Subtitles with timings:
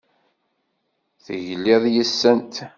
[1.25, 2.53] Tegliḍ yes-sent.